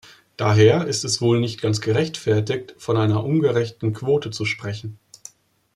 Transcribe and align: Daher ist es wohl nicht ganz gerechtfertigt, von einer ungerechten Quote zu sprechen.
Daher 0.35 0.87
ist 0.87 1.05
es 1.05 1.21
wohl 1.21 1.39
nicht 1.39 1.61
ganz 1.61 1.79
gerechtfertigt, 1.79 2.73
von 2.79 2.97
einer 2.97 3.23
ungerechten 3.23 3.93
Quote 3.93 4.31
zu 4.31 4.45
sprechen. 4.45 4.97